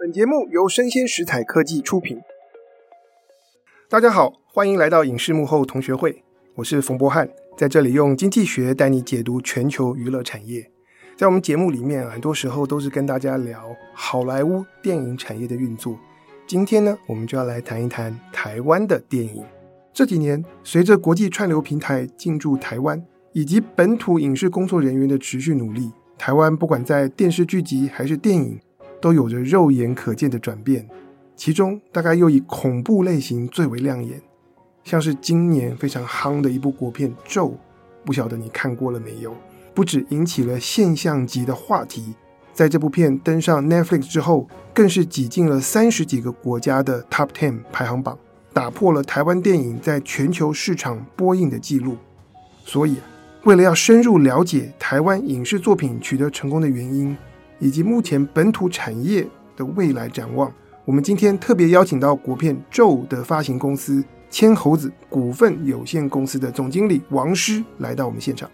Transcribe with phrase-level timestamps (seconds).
[0.00, 2.20] 本节目由生鲜食材科技出品。
[3.90, 6.22] 大家好，欢迎来到影视幕后同学会，
[6.54, 10.70] 我是冯博翰，在这里用经济学带你解读全球娱乐产业。
[11.16, 15.98] 在我们节目里面，很多时候都是跟大家聊好莱坞电影产业的运作。
[16.46, 19.44] 今天呢，我们就要来谈一谈台湾的电影。
[19.92, 28.60] 这几年，随着国际串流平台进驻台湾，以及本土影视工作人员的持续努力，台湾不管在电视剧集还是电影，
[29.00, 30.88] 都有着肉眼可见的转变。
[31.36, 34.20] 其中，大概又以恐怖类型最为亮眼，
[34.82, 37.48] 像是今年非常夯的一部国片《咒》，
[38.04, 39.32] 不晓得你看过了没有？
[39.72, 42.14] 不止引起了现象级的话题，
[42.52, 48.18] 在这部片登上 Netflix 之后，更是挤进了三十几个国家的 Top Ten 排行榜，
[48.52, 51.96] 打破了台湾电影在全球市场播映的记录。
[52.64, 52.96] 所以，
[53.44, 57.16] 为了要深入了解台湾影视作品取得成功的原因，
[57.58, 59.26] 以及目前本土产业
[59.56, 60.52] 的未来展望，
[60.84, 68.48] 我们今天特别邀请到国片《咒》的发行公司千猴子股份有限公司的总经理王师来到我们现场。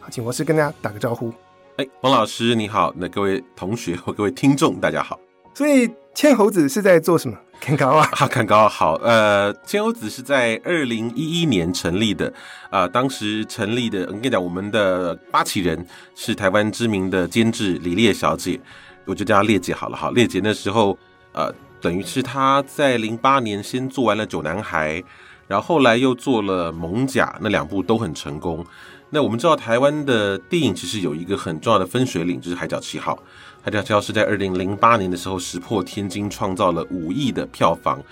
[0.00, 1.32] 好，请王师跟大家打个招呼。
[1.76, 5.18] 哎，王老师你好，那各位同学和各位听众大家好。
[5.54, 7.36] 所以千猴子是在做什么？
[7.62, 8.94] 看高啊， 好看高好。
[8.94, 12.26] 呃，千猴子是在二零一一年成立的
[12.70, 15.86] 啊、呃，当时成立的，我跟你讲，我们的发起人
[16.16, 18.58] 是台湾知名的监制李烈小姐，
[19.04, 20.10] 我就叫她烈姐好了哈。
[20.10, 20.98] 烈姐那时候
[21.32, 25.00] 呃，等于是她在零八年先做完了《九男孩》，
[25.46, 28.66] 然后后来又做了《艋舺》，那两部都很成功。
[29.10, 33.14] 那我们知道台湾的电影其实有一个很重要的分水岭，就是《海角七号》。
[33.64, 38.02] 《海角七号》是在二零零八年的时候石破天惊，创造了五亿的票房。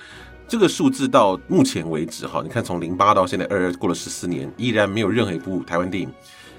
[0.46, 6.08] 这个数字到目前为止，哈，你看从零八到现在二二过了十四年，依然没有任何一部台湾电影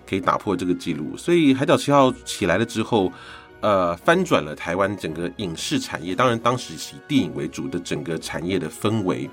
[0.05, 1.15] 可以打破这个记录。
[1.15, 3.09] 所以《海角七号》起来了之后，
[3.61, 9.29] 呃，翻转了台湾整个影视产业，当然当时以电影为主的整个产业的氛围。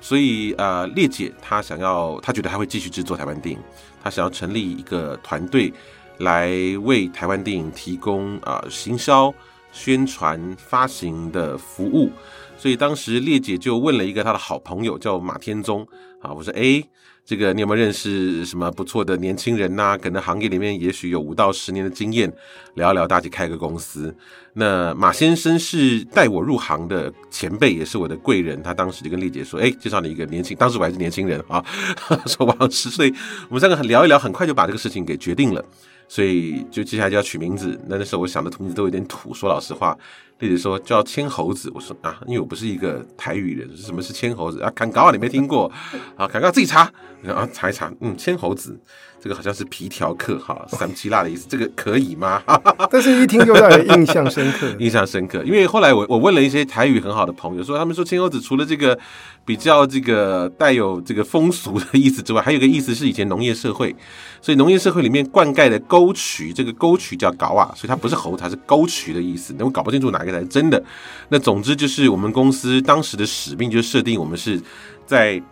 [0.00, 3.62] 所以，呃，烈姐她想要，她觉得她会继续制作台湾电影。
[4.02, 5.72] 她想要成立一个团队，
[6.20, 6.48] 来
[6.82, 9.34] 为台湾电影提供啊、行销、
[9.72, 12.10] 宣传、发行的服务，
[12.56, 15.86] 所以当时烈姐就问了一个她的好朋友，叫马天宗
[16.20, 16.82] 啊，我说哎。
[17.22, 22.32] 这个你有没有认识什么不错的年轻人呐、可能行业里面也许有五到十年的经验，
[22.74, 24.12] 聊一聊，大家开个公司。
[24.54, 28.60] 那马先生是带我入行的前辈，也是我的贵人。
[28.64, 31.64] 他当时就跟丽姐说：“哎，介绍你一个年轻，当时我还是年轻人啊，
[32.26, 33.14] 说王师。”所以
[33.48, 35.64] 我们三个很聊一聊，很快就把这个事情给决定了。
[36.10, 37.80] 所以就接下来就要取名字。
[37.86, 39.96] 那那时候我想的名字都有点土，说老实话。
[40.40, 44.72] 烈姐说叫千猴子，我说啊，因为我不是一个台语人，什么是千猴子啊？
[44.74, 45.70] 砍高啊，你没听过
[46.16, 46.26] 啊？
[46.26, 46.90] 砍高自己查，
[47.28, 48.76] 啊查一查，嗯，千猴子。
[49.22, 52.42] 这个好像是皮条客哈， 三七辣的意思，这个可以吗？
[52.90, 55.44] 但是一听就让人印象深刻， 印象深刻。
[55.44, 58.98] 因为后来我我问了一些台语很好的朋友，说他们说青猴子除了这个
[59.44, 63.94] 比较这个带有这个风俗的意思之外，还有一个意思是以前农业社会，
[64.40, 69.54] 所以农业社会里面灌溉的沟渠，这个沟渠叫搞啊，所以它不是猴，它是沟渠的意思。
[69.58, 70.82] 那我搞不清楚哪个才是真的。
[71.28, 74.58] 那总之就是我们公司当时的使命就是设定我们是
[75.04, 75.42] 在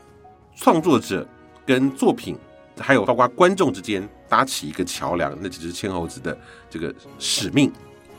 [0.56, 1.28] 创作者
[1.66, 2.34] 跟作品。
[2.78, 6.36] 还有包括观众之间搭起一个桥梁，那就是千猴子的
[6.70, 7.72] 这个使命。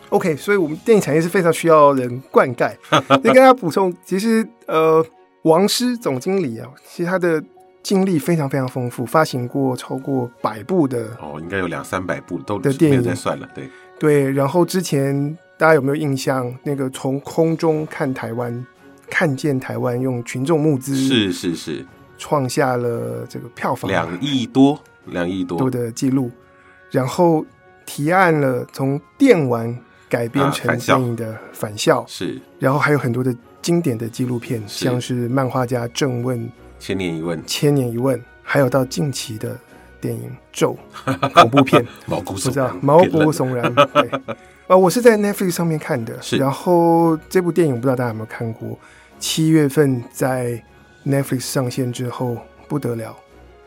[0.09, 2.73] OK，所以我们电影产业是非常需要人灌溉。
[3.21, 5.05] 你跟大家补充，其实呃，
[5.43, 7.43] 王师总经理啊，其实他的
[7.83, 13.47] 经历非常非常丰富，发行过超过百部的哦，应该有两三百部都的电影在算了。
[13.53, 16.51] 对对，然后之前大家有没有印象？
[16.63, 18.65] 那个从空中看台湾，
[19.09, 21.85] 看见台湾，用群众募资，是是是。
[22.19, 25.67] 创下了这个票房两亿多、两亿多。
[25.71, 26.29] 的记录，
[26.91, 27.43] 然后
[27.85, 29.75] 提案了从电玩
[30.07, 36.37] 改编成电影的《返校》，是，然后还有很多的经典的纪录片，像是漫画家正问
[36.77, 39.57] 《千年一问》，《千年一问》，还有到近期的
[40.01, 40.77] 电影《咒》
[41.33, 43.73] 恐怖片，毛骨悚然，毛骨悚然。
[43.93, 44.09] 对，
[44.67, 46.37] 啊，我是在 Netflix 上面看的，是。
[46.37, 48.77] 然后这部电影我不知道大家有没有看过，
[49.19, 50.61] 七月份在。
[51.05, 52.37] Netflix 上线之后
[52.67, 53.15] 不得了，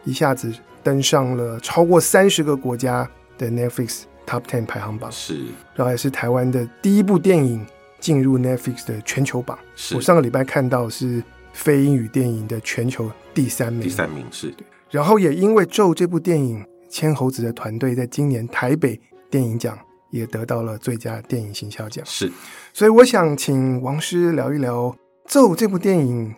[0.04, 0.52] 一下子
[0.82, 3.08] 登上了超过三十个国家
[3.38, 7.66] 的 Netflix Top Ten 排行榜，是，然后也是台湾的第一部电影
[7.98, 9.58] 进入 Netflix 的全球榜。
[9.74, 14.54] 是我上个礼拜看到是非英语电影的全球第三名，第三名是。
[14.90, 19.00] 然后也因为《咒》这部电影，千猴子的团队在今年台北
[19.30, 19.78] 电影奖
[20.10, 22.04] 也得到了最佳电影行销奖。
[22.04, 22.30] 是，
[22.74, 24.90] 所以我想请王师聊一聊
[25.26, 26.34] 《咒》这部电影。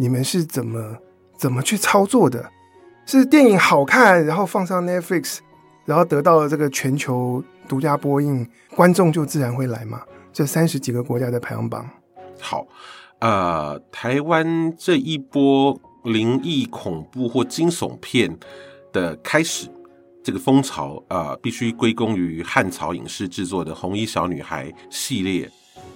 [0.00, 0.96] 你们是怎么
[1.36, 2.48] 怎么去操作的？
[3.04, 5.38] 是电影好看，然后放上 Netflix，
[5.84, 10.00] 然后得到了这个全球独家播映，观众就自然会来吗？
[10.32, 11.84] 这三十几个国家的排行榜。
[12.40, 12.64] 好，
[13.18, 18.38] 呃，台湾这一波灵异、恐怖或惊悚片
[18.92, 19.68] 的开始，
[20.22, 25.50] 这个风潮啊、必须归功于汉朝影视制作的《红衣小女孩》系列。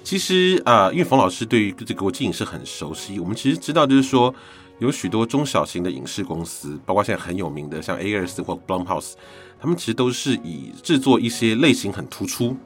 [0.04, 4.34] 其实啊、呃，因为冯老师对于这个国际影视很熟悉，我们其实知道，就是说
[4.78, 9.12] 有许多中小型的影视公司，包括现在很有名的像 ARS 或 Blumhouse，
[9.60, 12.56] 他们其实都是以制作一些类型很突出，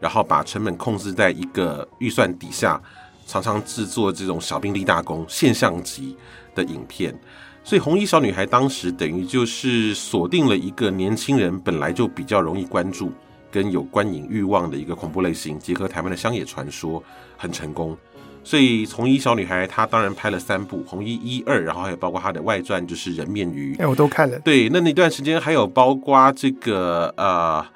[0.00, 2.80] 然后把成本控制在一个预算底下，
[3.26, 6.16] 常常制作这种小兵立大功、现象级
[6.54, 7.14] 的影片。
[7.62, 13.12] 所以《红衣小女孩》当时等于就是锁定了一个年轻人本来就比较容易关注。
[13.56, 17.02] 跟有观影欲望的一个恐怖类型，结合台湾的乡野传说，
[17.38, 17.96] 很成功。
[18.44, 23.74] 所以《红衣小女孩》她当然拍了三部，《红衣一二》，然后还有包括她的外传，就是《人面鱼》。
[23.82, 24.38] 哎，我都看了。
[24.40, 27.66] 对，那那段时间还有包括这个啊、呃，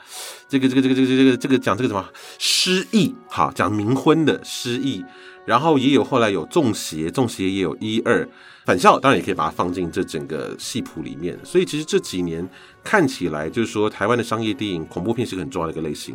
[0.50, 2.06] 这个这个这个这个这个这个讲这个什么
[2.38, 5.02] 失忆，好讲冥婚的失忆，
[5.44, 8.28] 然后也有后来有中邪，中邪也有一二。
[8.66, 12.46] 返校当然也可以把它放进这整个戏谱里面，所以其实这几年
[12.84, 16.14] 看起来就是说，台湾的商业电影恐怖片是个很重要的一个类型，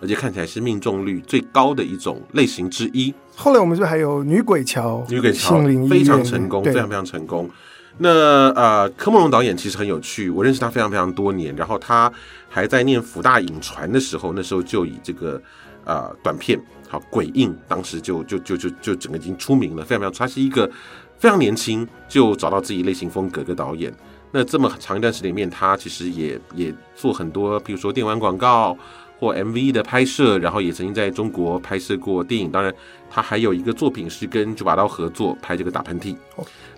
[0.00, 3.12] 而且看起来是命中率最高的一种类型之一。
[3.34, 5.04] 后来我们是不是还有女鬼桥？
[5.08, 7.50] 女鬼桥非常成功，非常非常成功。
[7.98, 12.12] 那呃，柯梦龙导演其实很有趣，我认识他非常非常多年，然后他
[12.48, 15.42] 还在念福大影传的时候，那时候就以这个
[15.84, 20.70] 呃短片好鬼印，当时就就就就就整个已经出名了，非常非常，他是一个。
[21.18, 23.90] 非常年轻就找到自己类型风格的导演，
[24.30, 28.76] 那这么长一段时间里面，他其实也也做很多，比如说电玩广告
[29.18, 32.50] 或 MV 的拍摄，然后也曾经在中国拍摄过电影。
[32.50, 32.70] 当然，
[33.08, 36.14] 他还有一个作品是跟九把刀合作拍这个打喷嚏。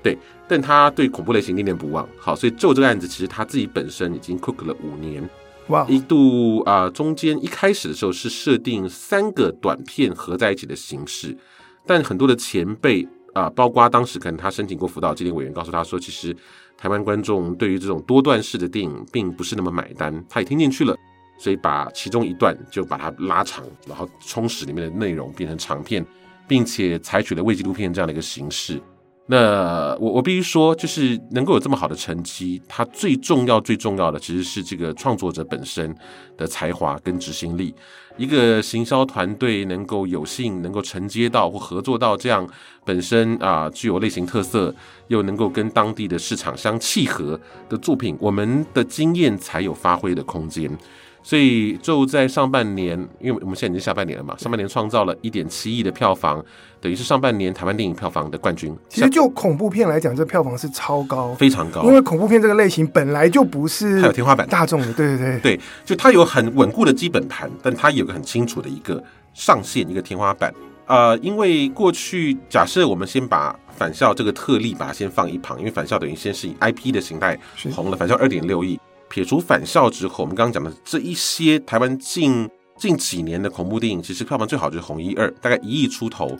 [0.05, 0.17] 对，
[0.47, 2.09] 但他对恐怖类型念念不忘。
[2.17, 5.29] 好，所以咒这个案子其实他自己本身已经 cook 了五年。
[5.69, 11.37] 哇，一度啊、中间一开始的时候是设定三个短片合在一起的形式，
[11.87, 13.09] 但很多的前辈。
[13.35, 16.35] 啊，包括当时可能他申请过辅导基金委员告诉他说，其实
[16.77, 20.97] 台湾观众对于这种多段式的电影并不是那么买单，他也听进去了，
[21.39, 26.05] 所以把其中一段就把它拉长，然后充实里面的内容变成长片，
[26.49, 28.81] 并且采取了伪纪录片这样的一个形式。
[29.31, 35.95] 那我我必须说，就是能够有这么好的成绩，它最重要最重要的其实是这个创作者本身
[36.35, 37.75] 的才华跟执行力。
[38.17, 42.49] 一个行销团队能够有幸能够承接到或合作到这样
[42.87, 44.75] 本身啊具有类型特色，
[45.09, 47.39] 又能够跟当地的市场相契合
[47.69, 50.71] 的作品，我们的经验才有发挥的空间。
[51.29, 56.43] 所以就在上半年，因为我们现在已经下半年了嘛，上半年创造了一点七亿的票房，
[56.81, 58.75] 等于是上半年台湾电影票房的冠军。
[58.89, 61.83] 其实就恐怖片来讲，这票房是超高，非常高。
[61.83, 69.05] 因为恐怖片这个类型本来就不是它有天花板大众的，对对对对，就它有很稳固的基本盘，但它有个很清楚的一个
[69.35, 70.51] 上限，一个天花板。
[70.87, 77.39] 呃，因为过去假设我们先把返校这个特例把它先放一旁，因为返校等于先是以 IP 的形态
[77.75, 78.81] 红了，返校二点六亿。
[79.09, 86.37] 撇除返校之后，我们刚刚讲的这一些台湾近近几年的恐怖电影，其实票房最好就是《红一二》，大概一亿出头。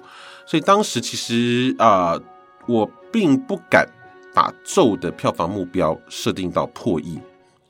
[0.47, 2.23] 所以当时其实啊、呃，
[2.67, 3.87] 我并不敢
[4.35, 7.19] 把咒的票房目标设定到破亿。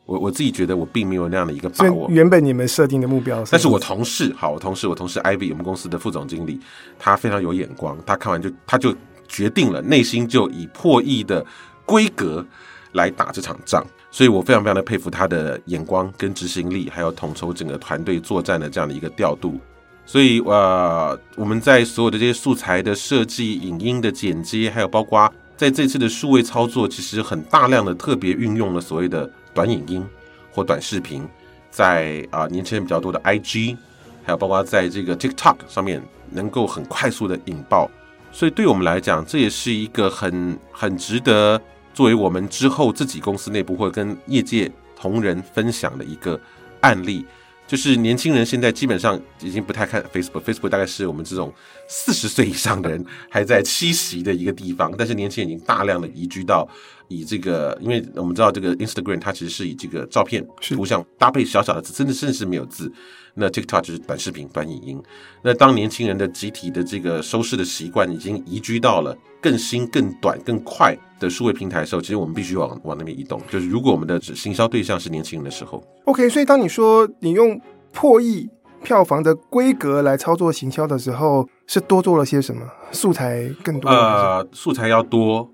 [0.04, 2.08] 我我自己觉得我并没有那样的一个把握。
[2.08, 6.58] 原本你们设定的目标是，但是我同事，好，我同事，我同事 Ivy，我们公司的副总经理，
[6.98, 8.94] 他非常有眼光，他看完就他就
[9.28, 11.44] 决定了，内心就以破亿的
[11.84, 12.46] 规格
[12.93, 13.86] 来打这场仗。
[14.19, 19.60] 所以我非常非常的佩服他的眼光跟执行力，还有统筹整个团队作战的这样的一个调度。
[20.05, 30.05] 所以呃，我们在所有的这些素材的设计、影音的剪接，还有包括在这次的数位操作，其实很大量的特别运用了所谓的短影音
[30.51, 31.25] 或短视频，
[31.70, 33.77] 在啊、年轻人比较多的 IG，
[34.25, 37.89] 还有包括在这个 TikTok 上面，能够很快速的引爆。
[38.32, 41.63] 所以对我们来讲，这也是一个很很值得。
[41.98, 46.40] 作为我们之后自己公司内部或跟业界同仁分享的一个
[46.81, 47.26] 案例，
[47.67, 51.52] 就是年轻人现在基本上已经不太看 Facebook，Facebook 大概是我们这种
[51.88, 56.69] 四十岁以上的人还在栖息的一个地方，但是年轻人已经大量的移居到
[57.08, 62.93] 以这个，因为我们知道这个 Instagram 它其实是以这个照片图像搭配小小的字，真的甚至是没有字。
[63.34, 65.03] 那 TikTok 就是短视频、短影音。
[65.43, 73.41] 那当年轻人的集体的这个收视的习惯已经移居到了更新、更短、更快的数位平台的时候，其实我们必须往往那边移动。
[73.48, 76.29] 就是如果我们的行销对象是年轻人的时候，OK。
[76.29, 77.60] 所以当你说你用
[77.93, 78.50] 破亿
[78.82, 82.62] 票房的规格来操作行销的时候，是多做了些什么？
[82.91, 83.88] 素材更多？
[83.88, 85.48] 呃，素材要多。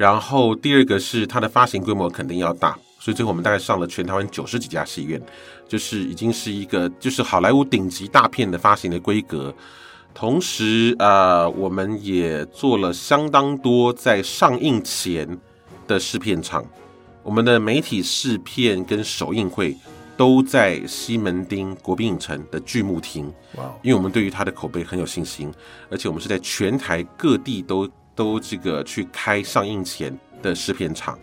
[0.00, 2.74] 然后第二个是它的发行规模肯定要大。
[2.98, 5.20] 所以最后我们大概上了全台湾九十几家戏院，
[5.68, 9.54] 就是已经是一个就是好莱坞顶级大片的发行的规格。
[10.14, 15.38] 同时、呃，我们也做了相当多在上映前
[15.86, 16.64] 的试片场。
[17.22, 19.76] 我们的媒体试片跟首映会
[20.16, 23.30] 都在西门町国宾影城的巨幕厅。
[23.56, 23.70] 哇！
[23.82, 25.52] 因为我们对于它的口碑很有信心，
[25.90, 27.86] 而且我们是在全台各地都
[28.20, 31.18] 都这个去开上映前的试片场。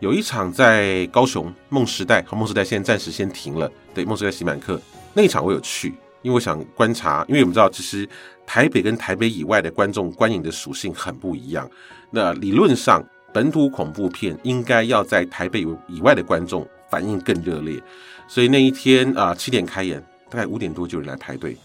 [0.00, 3.72] 有一场在高雄梦时代，和梦时代现在暂时先停了。
[3.94, 4.78] 对，梦时代喜满客
[5.14, 8.06] 那一场我有去，因为我想观察，因为我们知道其实
[8.46, 11.66] 台北跟台北以外的观众观影的属性很不一样。
[12.10, 17.82] 那理论上本土恐怖片应该要在台北以外的观众反应更热烈，
[18.28, 21.56] 所以那一天啊七点开演，大概五点多就有人来排队，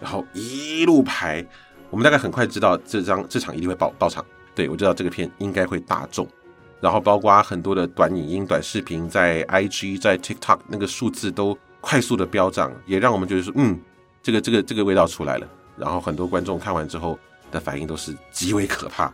[0.00, 1.44] 然后一路排，
[1.90, 4.24] 我们大概很快知道这张这场一定会爆爆场。
[4.56, 6.26] 对，我知道这个片应该会大众。
[6.80, 13.78] 然后包括很多的短影音、短视频，在 IG、在 TikTok 那个数字都快速的飙涨，也让我们觉得说，嗯，
[14.22, 15.46] 这个这个这个味道出来了。
[15.76, 17.18] 然后很多观众看完之后
[17.50, 19.12] 的反应都是极为可怕。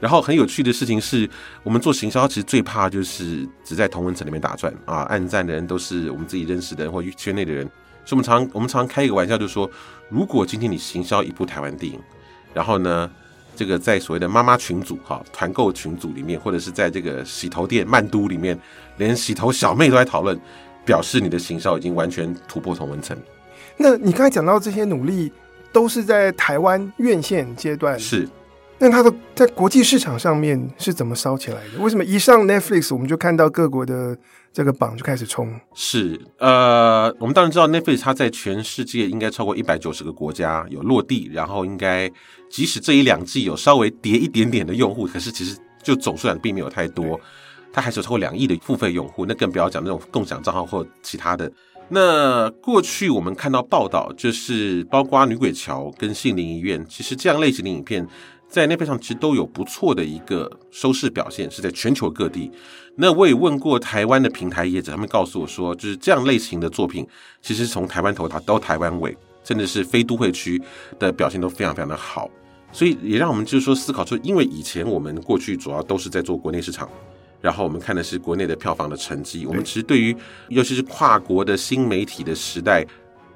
[0.00, 1.28] 然后很有趣的事情是，
[1.62, 7.64] 我们做行销其实最怕就是只在同温层里面打转啊，按赞的人都是我们自己认识的人或圈内的人。
[8.04, 9.70] 所以我们常我们常开一个玩笑，就说，
[10.10, 11.98] 如果今天你行销一部台湾电影，
[12.52, 13.10] 然后呢，
[13.56, 18.58] 这个在所谓的妈妈群组、哈团购群组里面，或者是在这个洗头店曼都里面，
[18.96, 20.38] 连洗头小妹都在讨论，
[20.84, 23.16] 表示你的行销已经完全突破同温层。
[23.76, 25.32] 那你刚才讲到这些努力，
[25.72, 28.28] 都是在台湾院线阶段，是？
[28.78, 31.80] 那它的在国际市场上面是怎么烧起来的？
[31.80, 34.16] 为什么一上 Netflix 我们就看到各国的？
[34.54, 42.08] 这个榜就开始冲，是呃，我们当然知道 Netflix 它在全世界应该超过一百九十个国家有落地，然后应该
[42.48, 47.20] 即使这一两季有稍微跌一点点的用户，可是其实就总数量并没有太多，
[47.72, 51.50] 它还是有超过两亿的付费用户，那更不要讲那种共享账号或其他的。
[51.88, 58.06] 那过去我们看到报道，就是包括《女鬼桥》跟《杏林医院》，其实这样类型的影片。
[58.54, 62.52] 在 Netflix 上其实都有不错的一个收视表现，是在全球各地。
[62.94, 67.04] 那我也问过台湾的平台业者，他们告诉我说，就是这样类型的作品，
[67.42, 70.62] 其实从台湾头到台湾尾，甚至是非都会区
[71.00, 72.30] 的表现都非常非常的好。
[72.70, 76.88] 所以也让我们就是说思考说，因为以前我们过去主要都是在做国内市场，
[77.40, 79.46] 然后我们看的是国内的票房的成绩。
[79.46, 80.16] 我们其实对于
[80.48, 82.86] 尤其是跨国的新媒体的时代，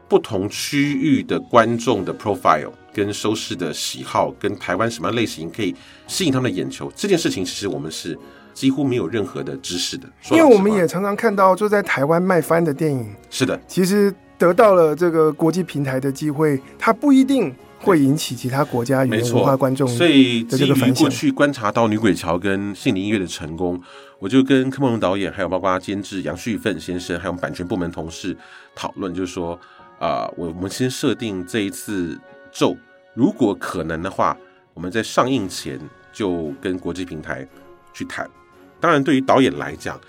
[0.08, 2.70] 不同区域的观众的 profile。
[2.92, 5.74] 跟收视的喜好，跟台湾什么样类型可以
[6.06, 8.18] 吸引他们的眼球，这件事情其实我们是
[8.54, 10.08] 几乎没有任何的知识的。
[10.30, 19.86] 因为我们也常常看到，就在台湾卖翻的电影，是的，其实得到了这个国际平台的机会，它不一定会引起其他国家语言文化观众。
[19.86, 23.80] 所以基于过去观察到《女鬼桥》跟《杏林音乐》的成功，
[24.18, 28.36] 我就跟柯孟融导演，还有包括监制杨旭奋先生，还有版权部门同事
[28.74, 29.54] 讨论，就是说
[30.00, 32.18] 啊、呃，我我们先设定这一次
[32.52, 32.76] 咒。
[33.14, 34.36] 如果可能的话，
[34.74, 35.80] 我们在上映前
[36.12, 37.46] 就跟国际平台
[37.92, 38.30] 去谈。
[38.78, 40.00] 当然，对于导演来讲，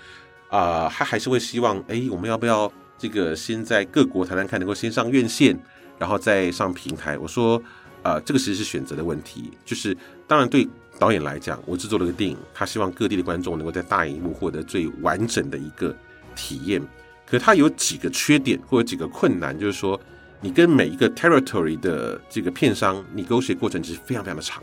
[0.48, 5.58] 啊、他还是会希望，哎，我们要不要这个先在各国谈谈看，能够先上院线，
[5.98, 7.18] 然后再上平台？
[7.18, 7.60] 我说，
[8.04, 9.50] 啊、这个其实是选择的问题。
[9.64, 9.96] 就是，
[10.28, 10.68] 当然对
[10.98, 15.92] 导演来讲，我制作了个电影，他希望各地的观众能够在大荧幕获得最完整的一个
[16.36, 16.80] 体验。
[17.26, 20.00] 可他有几个缺点或者几个困难，就是说。
[20.42, 24.62] 你跟每一个 territory 的这个片商，你勾结过程其实非常非常的长，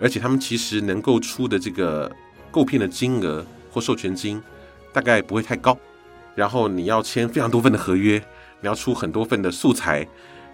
[0.00, 2.10] 而且他们其实能够出的这个
[2.50, 4.42] 购片的金额或授权金
[4.92, 5.78] 大概不会太高，
[6.34, 8.18] 然后你要签非常多份的合约，
[8.60, 10.04] 你要出很多份的素材，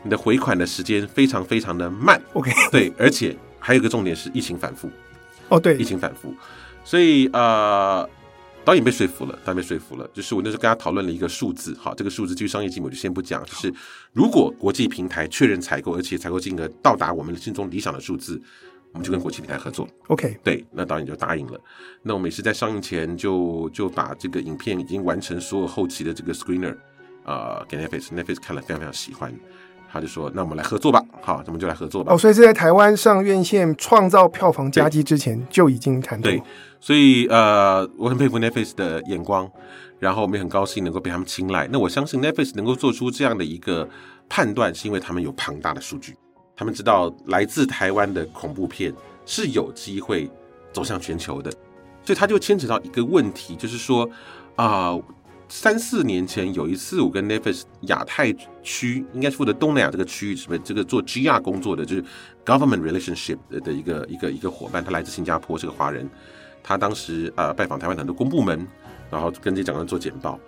[0.02, 2.20] 你的回款的时间非常非常的慢。
[2.34, 4.90] OK，对，而且还有一个重点是疫情反复。
[5.48, 6.34] 哦，对，疫情反复，
[6.84, 8.08] 所以呃。
[8.64, 10.08] 导演被说服了，导演被说服了。
[10.14, 13.44] 就是我那时候跟他讨论了一个数字，好，这个数字基于商业机密我就先不讲。
[13.44, 13.72] 就是
[14.12, 18.40] 如果国际平台确认采购，而且采购金额到达我们心中理想的数字，
[18.92, 19.86] 我们就跟国际平台合作。
[20.08, 21.60] OK，对，那导演就答应了。
[22.02, 26.74] 那我们也是在上映前就就把这个影片已经完成所有后期的这个 screener
[27.22, 29.34] 啊、呃、给 Netflix，Netflix 看了非常非常喜欢。
[29.94, 36.28] 他就说：“那我们来合作吧，好，那我们就来合作吧。”哦，所以是在台湾上院线创造票房佳绩之前就已经谈妥。
[36.28, 36.42] 对，
[36.80, 39.48] 所以呃，我很佩服 Netflix 的眼光，
[40.00, 41.68] 然后我们也很高兴能够被他们青睐。
[41.70, 43.88] 那我相信 Netflix 能够做出这样的一个
[44.28, 46.16] 判断，是因为他们有庞大的数据，
[46.56, 48.92] 他们知道来自台湾的恐怖片
[49.24, 50.28] 是有机会
[50.72, 51.52] 走向全球的，
[52.02, 54.10] 所以他就牵扯到一个问题，就是说
[54.56, 54.88] 啊。
[54.88, 55.02] 呃
[55.56, 58.34] 三四年前有一次，我跟 Netflix 亚太
[58.64, 62.04] 区，应该是负责东南亚这个区域，是不是这个做 GR 工作的，就是
[62.44, 66.10] Government Relationship 的一个一个一个伙伴，他来自新加坡，是个华人。
[66.60, 68.66] 他当时、呃、拜访台湾很多公部门，
[69.08, 70.40] 然后跟这些长官做简报。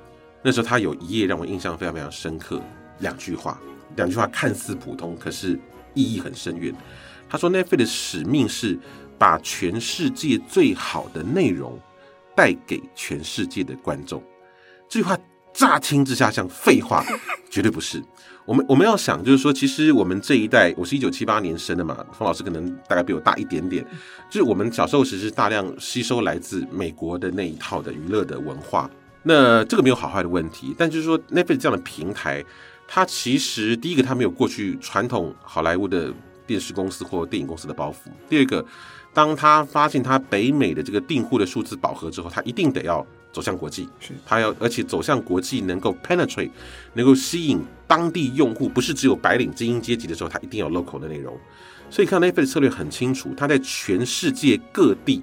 [0.43, 2.61] 那时候他有一页让我印象非常非常深刻，
[2.99, 3.61] 两句话，
[3.95, 5.57] 两句话看似普通，可是
[5.95, 6.75] 意义很深远。
[7.29, 8.77] 他说，Netflix 的使命是
[9.17, 11.79] 把全世界最好的内容
[12.35, 14.21] 带给全世界的观众。
[14.89, 15.19] 这句话
[15.53, 17.05] 乍听之下像废话，
[17.51, 18.03] 绝对不是。
[18.45, 23.85] 我们我们要想，就是说，其实我们这一代，我是一九七八年生的嘛，方老师可能大概比我大一点点。
[24.31, 28.89] 就是我们小时候其实大量吸收来自美国的那一套的娱乐的文化。
[29.25, 32.45] 那这个没有好坏的问题，但就是说，Netflix 这样的平台，
[32.87, 36.15] 它其实第一个它没有过去传统好莱坞的
[36.47, 38.09] 电视公司或电影公司的包袱。
[38.29, 38.65] 第二个，
[39.13, 43.05] 当他发现他北美的这个订户的数字饱和之后，他一定得要。
[43.37, 46.49] 走向国际，是它要，而且走向国际能够 penetrate，
[46.95, 51.39] 能够吸引当地用户，不是只有白领精英阶级的时候，它一定要 local 的内容。
[51.91, 55.23] 所以看 Netflix 的策略很清楚，它在全世界各地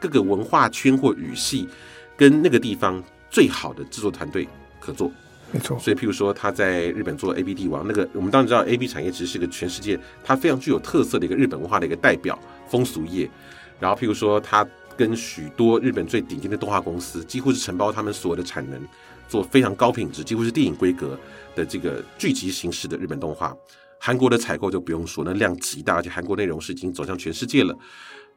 [0.00, 1.68] 各个文化圈或语系
[2.16, 3.00] 跟那个地方
[3.30, 4.48] 最好的制作团队
[4.80, 5.08] 合作。
[5.52, 5.78] 没错。
[5.78, 12.36] 所以譬如说他在日本做 A B 帝王，那个我们当然知道 A B 产业其实是一个全世界它非常具有特色的一个日本文化的一个代表
[12.68, 13.30] 风俗业。
[13.78, 14.66] 然后譬如说他。
[15.02, 18.80] 跟许多日本最顶尖的动画公司，几乎是承包他们所有的产能，
[19.28, 21.18] 做非常高品质，几乎是电影规格
[21.56, 23.52] 的这个剧集形式的日本动画。
[23.98, 27.76] 韩国的采购就不用说，那量极大，而且韩国内容是已经走向全世界了。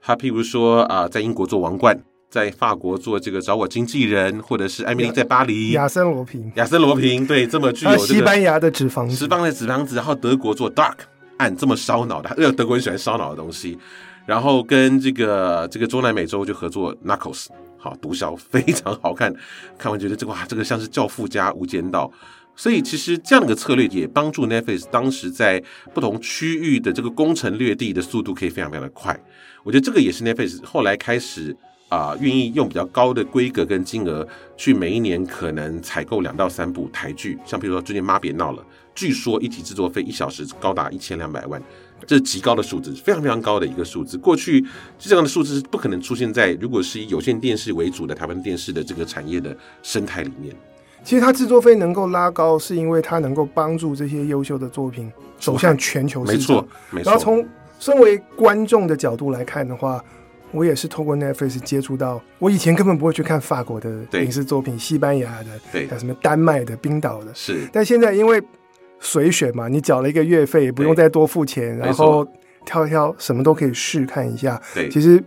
[0.02, 1.96] 他譬如说啊、呃，在英国做《王冠》，
[2.32, 10.96] 在法国做这个《找我经纪人》，或者是《艾米丽在巴黎》，亚森罗平，亚森罗平，对，这么具有这个 西班牙的纸房子，西班牙的纸房子，然后德国做《Dark》，
[11.38, 13.78] 暗这么烧脑的，因为德国人喜欢烧脑的东西。
[14.26, 17.44] 然后跟这个这个中南美洲就合作《Narcos》，
[17.78, 19.32] 好，毒枭非常好看，
[19.78, 22.12] 看完觉得这个哇，这个像是教父加无间道，
[22.56, 25.64] 所以其实这样的一个策略也帮助 Netflix 当时在
[25.94, 29.16] 不同区域的这个攻城略地的速度可以非常非常的快。
[29.64, 31.56] 我觉得这个也是 Netflix 后来开始
[31.90, 34.28] 啊、愿意用比较高的规格跟金额
[34.58, 38.66] 去每一年可能采购两到三部台剧，像比如说最近妈别闹了，
[38.96, 41.62] 据说一体制作费一小时高达一千两百万。
[42.08, 44.18] 这是极高的数字，非常非常高的一个数字。
[44.18, 44.64] 过去
[45.00, 50.54] 这样的数字是不可能出现在如果是以有线电视为主的台湾电视的这个产业的生态里面。
[51.04, 56.38] 其实它制作费能够拉高，是因为它能够帮助这些优秀的作品走向全球市场。
[56.38, 57.12] 没错，没错。
[57.12, 57.48] 然后从
[57.80, 60.04] 身为观众的角度来看的话，
[60.52, 67.34] 我也是透过 Netflix 接触到，我以前根本不会去看法国的影视作品、西班牙的，对，还有什么丹麦的、冰岛的。
[67.34, 67.68] 是。
[67.72, 68.42] 但现在因为
[69.00, 72.28] 随选嘛，你缴了一个月费，不用再多付钱，然后
[72.66, 74.60] 挑一挑，什么都可以试看一下。
[74.74, 75.24] 对，其实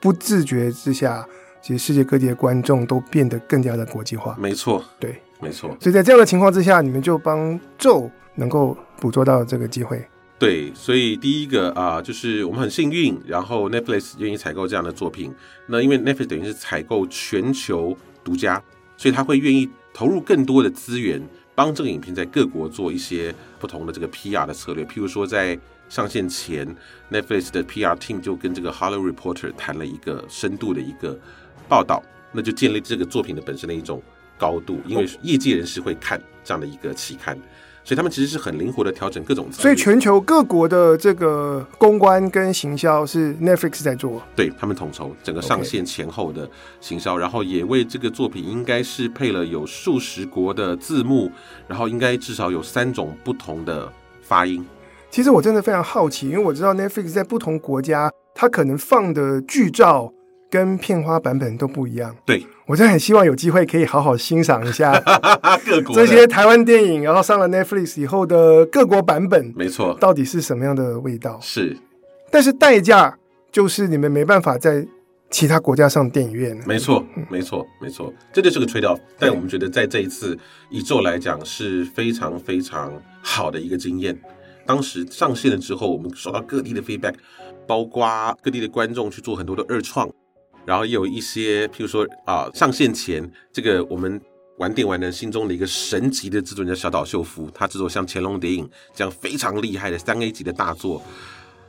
[0.00, 1.26] 不自觉之下，
[1.60, 4.36] 其实世界各地的观众都变得更加的国际化。
[4.38, 5.76] 没错，对，没错。
[5.80, 10.02] 所以在这样的情况之下，你们就帮咒能够捕捉到这个机会。
[10.38, 15.32] 对，所以第一个啊、呃，就是我们很幸运，然后 Netflix 愿意采购这样的作品。
[15.66, 18.60] 那因为 Netflix 等于是采购全球独家，
[18.96, 21.22] 所以他会愿意投入更多的资源。
[21.54, 26.66] 帮这个影片在各国做一些不同的这个 PR 的策略，譬如说在上线前
[27.10, 31.18] ，Netflix 的 PR team 就跟这个 Hollywood Reporter 谈了一个深度的一个
[31.68, 34.02] 报道，那就建立这个作品的本身的一种
[34.38, 37.38] 高度，因为业界人士会看这样的一个期刊。
[37.84, 46.48] 所以他们其实是很灵活的调整各种，所以全球各国的这个公关跟行销是 Netflix 在做，对他们统筹整个上线前后的
[46.80, 51.30] 行销.然后也为这个作品应该是配了有数十国的字幕，
[51.66, 53.90] 然后应该至少有三种不同的
[54.22, 54.64] 发音。
[55.10, 60.12] 其实我真的非常好奇，因为我知道 Netflix 在不同国家，它可能放的剧照。
[60.52, 64.92] 跟片花版本都不一样，对，我真的很希望有机会可以好好欣赏一下
[65.64, 71.38] 各国这些台湾电影，然后上了 Netflix 以后的各国版本，没错，到底是什么样的味道？
[71.40, 71.74] 是，
[72.30, 73.18] 但是代价
[73.50, 74.86] 就是你们没办法在
[75.30, 76.54] 其他国家上电影院。
[76.66, 79.00] 没错，没错，没错，这就是个 trade off。
[79.18, 80.38] 但我们觉得在这一次
[80.68, 84.14] 宇宙来讲是非常非常好的一个经验。
[84.66, 87.14] 当时上线了之后，我们收到各地的 feedback，
[87.66, 90.06] 包括各地的观众去做很多的二创。
[90.64, 94.20] 然后也有一些，譬如说啊，上线前这个我们
[94.58, 101.02] 玩电玩人心中的一个神级的制作人叫小岛秀夫，他制作像《潜龙谍影》这样非常厉害的三 A 级的大作，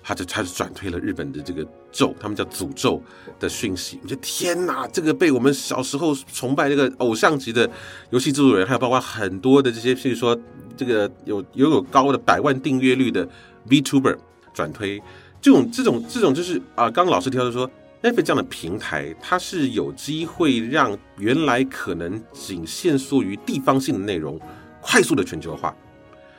[0.04, 3.02] 他就他就转推了日本的这个咒，他们叫诅咒
[3.40, 4.00] 的讯息。
[4.04, 7.68] 我觉得天哪，这个被我们小时候崇拜这个偶像级的
[8.12, 10.40] 游戏制作人，还有包括很多的这些，譬如说
[10.78, 13.28] 这个有拥有高的百万订阅率的
[13.68, 14.16] VTuber
[14.54, 15.02] 转推，
[15.42, 17.68] 这种这种这种就是啊，刚刚老师提到说。
[18.04, 24.38] Netflix 这样的平台，它是有机会让原来可能仅限缩于地方性的内容，
[24.82, 25.74] 快速的全球化，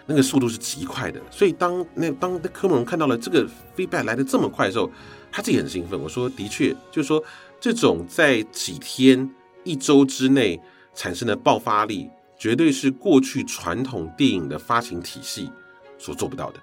[0.05, 1.19] 那个速度是极快的。
[1.31, 4.91] 所以当那当科目龙看到了这个 feedback 来的这么快的时候，
[5.33, 5.99] 他自己很兴奋。
[5.99, 7.25] 我说，的确，就是说
[7.59, 9.29] 这种在几天、
[9.65, 10.61] 一周之内
[10.95, 15.51] 产生的爆发力，绝对是过去传统电影的发行体系
[15.97, 16.61] 所做不到的。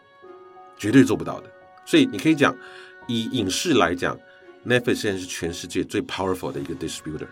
[0.77, 1.51] 绝对做不到的。
[1.87, 2.55] 所以你可以讲，
[3.07, 4.15] 以影视来讲
[4.65, 7.27] ，Netflix 现在是全世界最 powerful 的一个 distributor。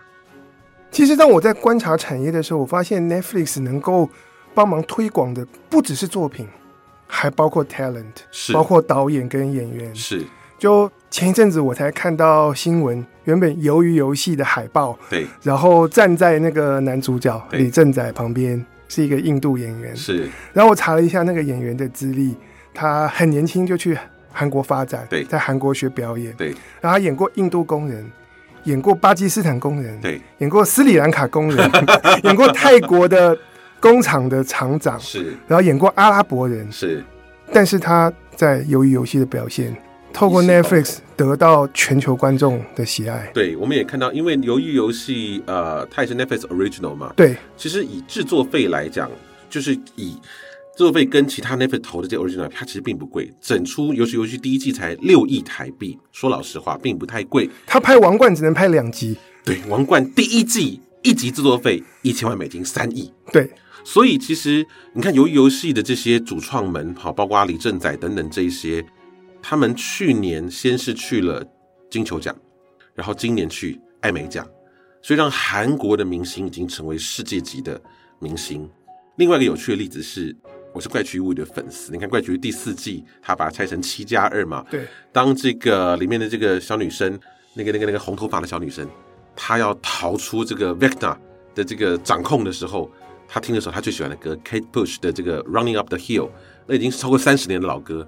[0.92, 4.10] 其实当我在观察产业的时候，我发现 Netflix 能够
[4.56, 6.48] 帮忙推广的不只是作品，
[7.06, 9.96] 还包括 talent，是包括导演跟演员。
[9.96, 10.26] 是，
[10.58, 20.28] 就前一阵子我才看到新闻，原本鱿鱼游戏的海报，对，然后站在那个男主角李正宰旁边是一个印度演员，是。
[20.54, 22.36] 然后我查了一下那个演员的资历，
[22.74, 23.96] 他很年轻就去
[24.32, 26.50] 韩国发展，对，在韩国学表演，对，
[26.82, 28.10] 然后他演过印度工人。
[28.66, 31.72] 演过巴基斯坦工人，对；演过斯里兰卡工人，
[32.24, 33.36] 演过泰国的
[33.80, 37.02] 工厂的厂长，是；然后演过阿拉伯人，是。
[37.54, 39.74] 但是他在鱿鱼游戏的表现，
[40.12, 43.32] 透过 Netflix 得到全球观众的喜爱。
[43.34, 47.14] 对，我们也看到，因为鱿鱼游戏，呃，它也是 Netflix Original 嘛。
[47.16, 49.10] 对，其实以制作费来讲，
[49.50, 50.20] 就是以。
[50.80, 56.00] 制作费跟其他 Netflix 投的这 original，它其实并不贵，整出游戏游戏第一季才六亿台币。
[56.14, 57.50] 说老实话，并不太贵。
[57.68, 63.12] 他拍《王冠》只能拍两集，对，《王冠》第一季一集制作费一千万美金，三亿。
[63.34, 63.52] 对，
[63.84, 68.82] 所以其实你看鱿鱼游戏的这些主创们，好，包括李正宰等等这一些，
[69.42, 71.46] 他们去年先是去了
[71.90, 72.34] 金球奖，
[72.96, 74.48] 然后今年去艾美奖，
[75.02, 77.82] 所以让韩国的明星已经成为世界级的
[78.20, 78.66] 明星。
[79.18, 80.34] 另外一个有趣的例子是。
[80.72, 84.64] 我是怪奇物语的粉丝，你看怪奇物语第四季，他把它拆成七加二嘛。
[84.70, 84.88] 对。
[85.12, 87.20] 当这个里面的这个小女生，
[87.56, 88.88] 那个那个那个红头发的小女生，
[89.36, 91.18] 她要逃出这个 Vector
[91.56, 92.90] 的这个掌控的时候，
[93.28, 96.30] 她听的时候，她最喜欢的歌 Kate Bush 的这个 Running Up the Hill，
[96.68, 98.08] 那已经是超过三十年的老歌，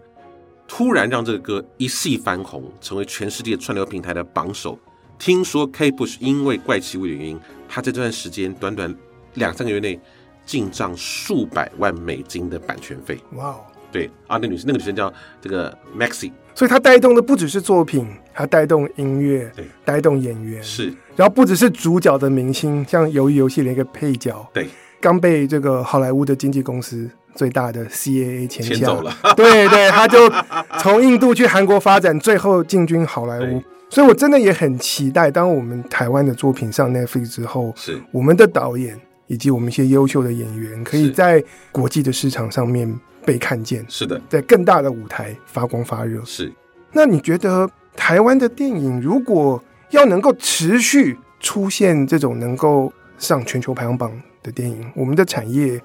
[0.67, 4.77] 突然让这个歌一夕翻红，成为全世界串流平台的榜首。
[5.17, 8.95] 听说 Kate Bush 因为怪奇物语的原因，她在这段时间短短
[9.33, 9.99] 两三个月内。
[10.45, 13.55] 进账数百万美金的版权费，哇哦！
[13.91, 20.63] 对啊，那女生那个女生叫这个 Maxi，所以她带动的不只是作品，还带动音乐，对，带动演员。
[20.63, 24.69] 是，然后不只是主角的明星，像鱿鱼游戏的一个配角，对，
[25.01, 30.31] 刚被这个好莱坞的经纪公司最大的 CAA 签下，签走了， 对对，他就
[30.79, 38.01] 从印度去韩国发展，最后进军好莱坞，所以我真的也很期待，当我们台湾的作品上 Netflix 之后，是。
[38.13, 38.97] 我们的导演。
[39.31, 41.41] 以及我们一些优秀的演员，可以在
[41.71, 42.93] 国际的市场上面
[43.25, 43.85] 被看见。
[43.87, 46.21] 是的，在更大的舞台发光发热。
[46.25, 46.51] 是。
[46.91, 54.11] 那你觉得台湾的电影如果要能够持续出现这种能够上全球排行榜
[54.43, 55.81] 的电影，我们的产业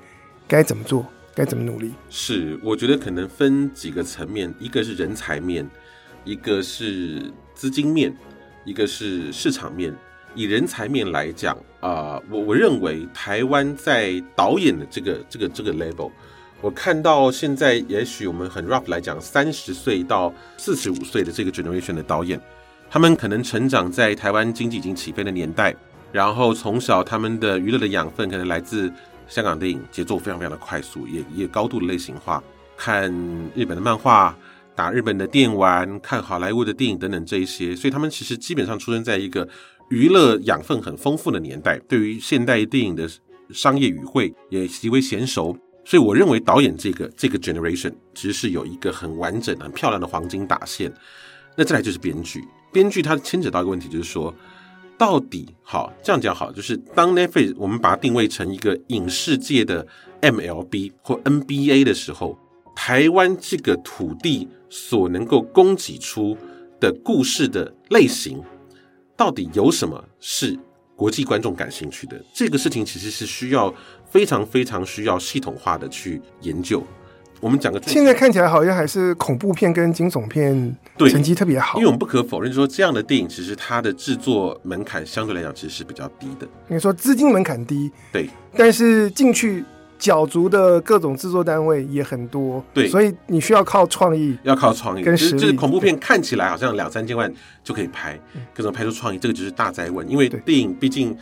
[0.48, 1.06] 该怎么做？
[1.32, 1.92] 该怎么努力？
[2.10, 5.64] 是，我觉得可能分几个层面，一个是人才面，
[6.24, 8.12] 一个是资金面，
[8.64, 9.94] 一个是市场面。
[10.34, 11.56] 以人才面来讲
[11.86, 16.10] 啊、我我认为台湾在导演的这个这个这个 level，
[16.60, 22.40] 我看到现在也许我们很 rough 来讲，三十岁到四十五岁的这个 generation 的导演，
[22.90, 25.76] 他们可能成长在台湾经济已经起飞的年代，
[26.10, 28.92] 然后从小他们的娱乐的养分可能来自
[29.28, 32.42] 香港电影，节奏非常非常的快速，也也高度的类型化，
[32.76, 33.12] 看
[33.54, 34.36] 日本的漫画，
[34.74, 39.46] 打日本的电玩，看好莱坞的电影等等这一些，所以他们其实基本上出生在一个。
[39.88, 43.08] 娱乐养分很丰富的年代，对于现代电影的
[43.50, 50.92] 商业语汇也极为娴熟，所以我认为导演这个这个 generation 其实是有一个很完整、很漂亮的黄金打线。
[51.54, 54.34] 那再来就是编剧，编剧它牵扯到一个问题，就是说，
[54.98, 59.86] 到底好这样讲好，就是当 Netflix 我们把它定位成一个影视界的
[60.20, 62.36] MLB 或 NBA 的时候，
[62.74, 66.36] 台湾这个土地所能够供给出
[66.80, 68.42] 的故事的类型。
[69.16, 70.58] 到底有什么是
[70.94, 72.22] 国际观众感兴趣的？
[72.34, 73.72] 这个事情其实是需要
[74.10, 76.82] 非常非常需要系统化的去研究。
[77.40, 80.76] 我们讲个，现在看起来好像还是恐怖片跟惊悚片
[81.10, 86.46] 成绩特别好，因为我们不可否认说这样的电影其实它的制作门槛相对来讲其实是比较低的。
[86.68, 89.64] 你说资金门槛低，对，但是进去。
[89.98, 95.40] 角逐的各种制作单位也很多，对，所以你需要靠创意，要靠创意跟实力。
[95.40, 97.32] 就是恐怖片看起来好像两三千万
[97.64, 98.18] 就可以拍，
[98.54, 100.08] 各种拍出创意，这个就是大灾问。
[100.10, 101.16] 因为电影毕竟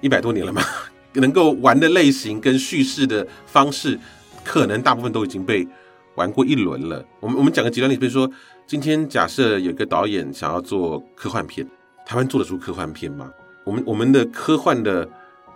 [0.00, 0.62] 一百多年了嘛，
[1.14, 3.98] 能够玩的类型跟叙事的方式，
[4.44, 5.66] 可能大部分都已经被
[6.14, 7.04] 玩过一轮了。
[7.20, 8.30] 我们我们讲个极端例子，比如说
[8.66, 11.66] 今天假设有个导演想要做科幻片，
[12.06, 13.30] 台湾做得出科幻片吗？
[13.64, 15.08] 我们我们的科幻的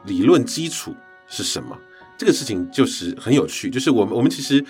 [0.05, 0.94] 理论基础
[1.27, 1.77] 是什么？
[2.16, 4.64] 这个事情就是很有趣，就是我们我们其实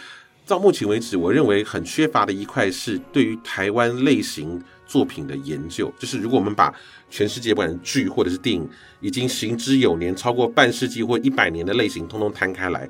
[0.46, 5.92] 到目前为止，我认为很缺乏的一块是对于台湾类型作品的研究。
[5.98, 6.72] 就是如果我们把
[7.11, 8.68] 全世界不管剧或者是电影
[9.00, 12.88] 已经行之有年、超过半世纪或一百年的类型，通通摊开来，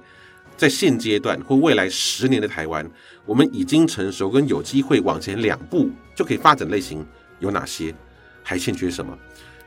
[0.56, 2.88] 在现阶段或未来十年的台湾，
[3.26, 7.04] 我们已经成熟跟有机会往前两步就可以发展类型
[7.40, 7.94] 有哪些？
[8.42, 9.16] 还欠缺什么？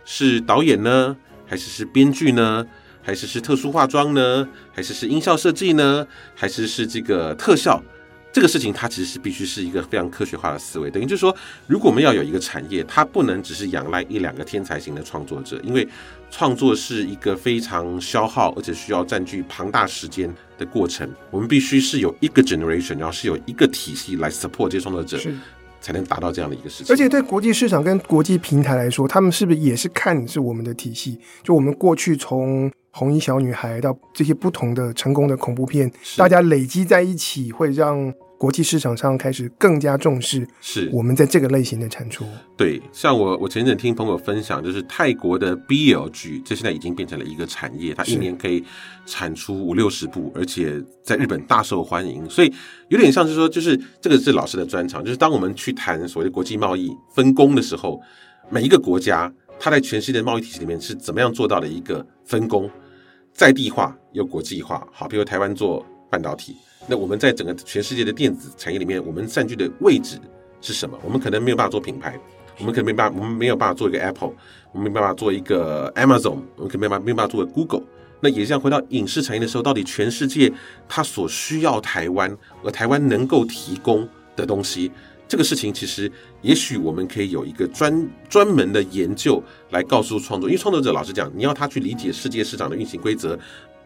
[0.05, 1.15] 是导演呢？
[1.45, 2.65] 还是是编剧呢？
[3.07, 4.45] 还是是特殊化妆呢？
[4.73, 6.05] 还是是音效设计呢？
[6.35, 7.81] 还是是这个特效？
[8.33, 11.33] 这个事情它其实是必须是一个非常科学化的思维，等于就是说，
[11.67, 15.87] 如果我们要有一个产业，它不能只是仰赖一两个天才型的创作者，因为
[16.29, 21.09] 创作是一个非常消耗而且需要占据庞大时间的过程。
[21.31, 25.17] 我们必须是有一个 generation，然后是有一个体系来 support 这些创作者，
[25.87, 26.93] 才能达到这样的一个事情。
[26.93, 31.17] 而且对国际市场跟国际平台来说，他们是不是也是看是我们的体系？
[31.43, 38.13] 就我们过去从红衣小女孩到这些不同的成功的恐怖片，大家累积在一起，会让。
[38.37, 42.23] 国际市场上开始更加重视，是我们在这个类型的产出。
[42.55, 48.63] 对，像我我前阵听朋友分享，就是泰国的 BLG，，这现在已经变成了一个产业，它一年可以
[49.05, 52.29] 产出五六十部，而且在日本大受欢迎。
[52.29, 52.53] 所以
[52.89, 57.99] 有点像是说，就是这个是老师的专长，就是当我们去谈所谓的国际贸易分工的时候，
[58.49, 62.69] 每一个国家它在全世界贸易体系里面是怎么样做到的一个分工，
[63.33, 64.87] 在地化又国际化。
[64.91, 66.55] 好，比如台湾做半导体。
[66.87, 70.19] 那我们在整个全世界的电子产业里面，我们占据的位置
[70.61, 70.97] 是什么？
[71.03, 72.17] 我们可能没有办法做品牌，
[72.59, 74.33] 我们可能没办法，我们没有办法做一个 Apple，
[74.71, 77.83] 我们没办法做一个 Amazon，我们可能没办法没办法做个 Google。
[78.19, 80.51] 那也像回到影视产业的时候，到底全世界
[80.87, 84.91] 它所需要台湾，而台湾能够提供的东西，
[85.27, 93.37] 这个事情其实也许我们可以有一个专专门的研究来告诉创作，因为创作者老实讲，你要他去理解世界市场的运行规则。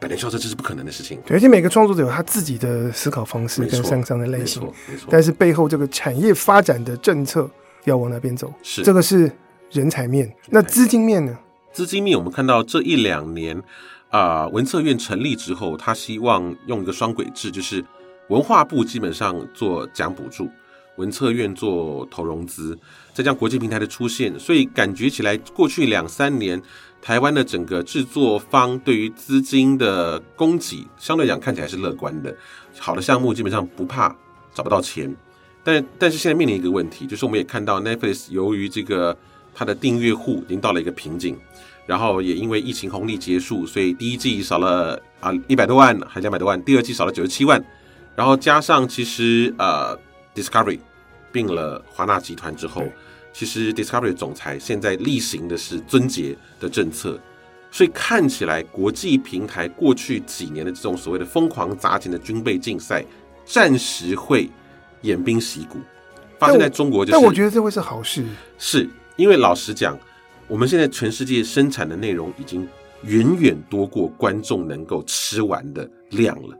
[0.01, 7.47] 百年销售这是不可能的事情，对，而且每个创作者有他自己的思考方式跟上上的类型，没错，但是背后这个产业发展的政策
[7.83, 8.51] 要往哪边走？
[8.63, 9.31] 是这个是
[9.69, 11.37] 人才面，那资金面呢？
[11.71, 13.55] 资金面，我们看到这一两年
[14.09, 17.85] 啊、呃，文策院成立之后，他希望用一个双轨制，就是
[18.29, 20.49] 文化部基本上做奖补助，
[20.97, 22.75] 文策院做投融资，
[23.13, 26.59] 再加上国际平台的出现，所以感觉起来过去两三年。
[27.01, 32.33] 台湾的整个制作方对于资金的供给，相对讲看起来是乐观的。
[32.77, 34.15] 好的项目基本上不怕
[34.53, 35.13] 找不到钱，
[35.63, 39.17] 但但是现在面临一个问题，就是我们也看到 Netflix 由于这个
[39.55, 41.35] 它的订阅户已经到了一个瓶颈，
[41.87, 47.63] 然后也因为疫情红利结束，所以第一季少了啊一百多万，还两百多万，第二季少了九十七万，
[48.15, 49.97] 然后加上其实呃
[50.35, 50.79] Discovery
[51.31, 52.83] 并了华纳集团之后。
[53.34, 57.20] 其实 Discovery 总裁现在例行的是尊节的政策，
[57.72, 63.06] 所以看起来国际平台过去几年的这种所谓的疯狂砸钱的军备竞赛，
[63.46, 64.50] 暂时会
[65.04, 65.80] 偃兵息鼓。
[66.38, 68.26] 发生在中国就是，但我觉得这会是好事，
[68.58, 69.98] 是因为老实讲，
[70.48, 72.67] 我们现在全世界生产的内容已经
[73.04, 76.58] 远远多过观众能够吃完的量了，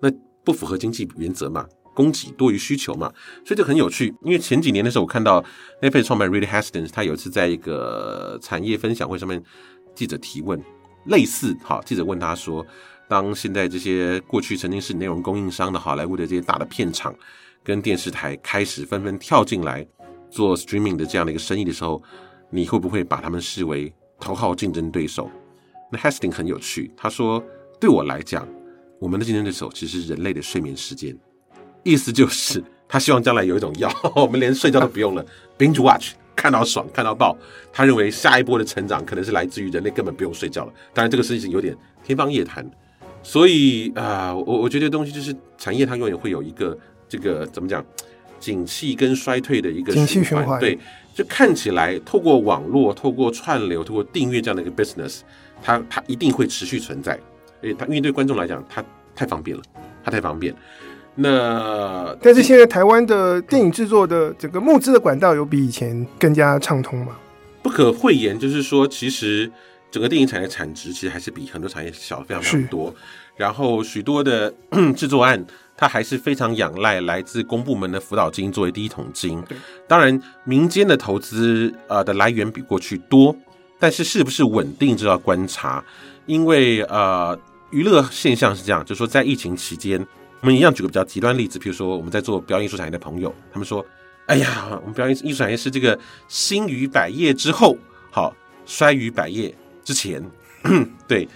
[0.00, 0.10] 那
[0.42, 1.66] 不符合经济原则嘛？
[1.98, 3.12] 供给多于需求嘛，
[3.44, 4.14] 所以就很有趣。
[4.22, 5.44] 因为前几年的时候，我看到
[5.82, 9.42] Netflix 创办 Reed Hastings，他有一次在一个产业分享会上面，
[9.96, 10.62] 记者提问，
[11.06, 12.64] 类似哈，记者问他说，
[13.08, 17.12] 当现在这些过去曾经是内容供应商的好莱坞的这些大的片场
[17.64, 19.84] 跟电视台开始纷纷跳进来
[20.30, 22.00] 做 streaming 的这样的一个生意的时候，
[22.52, 25.28] 你会不会把他们视为头号竞争对手？
[25.90, 27.42] 那 Hastings 很有趣，他说，
[27.80, 28.46] 对我来讲，
[29.00, 31.18] 我们的竞争对手其实是人类的睡眠时间。
[31.82, 35.24] 意思就是，他希望将来有一种药， 我们连睡觉都不用了
[35.58, 37.36] ，binge watch，看到爽，看到爆。
[37.72, 40.72] 他认为下一波的成长可能是来自于人类根本不用睡觉了。
[40.92, 42.68] 当然，这个事情有点天方夜谭。
[43.22, 46.76] 所以啊，我、呃、我觉得东西就是产业，它永远会有一个
[47.08, 47.84] 这个怎么讲，
[48.38, 50.58] 景气跟衰退的一个景气循环。
[50.60, 50.78] 对，
[51.14, 55.20] 就看起来透过网络、透过串流、透过订阅这样的一个 business，
[55.62, 57.18] 它它一定会持续存在。
[57.62, 58.82] 诶，它因为对观众来讲，它
[59.16, 59.62] 太方便了，
[60.04, 60.54] 它太方便。
[61.20, 67.16] 那但是现在台湾的电影制作的整个募资的管道有比以前更加畅通吗？
[67.60, 69.50] 不可讳言，就是说，其实
[69.90, 72.94] 整个电影产业产值其实还是比很多产业小非常非常多。
[73.34, 74.54] 然后许多的
[74.96, 75.44] 制作案，
[75.76, 79.42] 它还是非常仰赖来自公部门的辅导金作为第一桶金。
[79.88, 83.34] 当然，民间的投资呃的来源比过去多，
[83.80, 85.84] 但是是不是稳定，就要观察。
[86.26, 87.36] 因为呃，
[87.70, 90.06] 娱乐现象是这样，就是说在疫情期间。
[90.40, 93.84] 我们一样举个比较极端例子，比如说我们在做表演艺术产业的朋友，他们说
[94.26, 95.98] ：“哎呀，我们表演艺术产业是这个
[96.28, 97.76] 兴于百业之后，
[98.10, 98.32] 好
[98.64, 100.24] 衰于百业之前，
[101.08, 101.26] 对，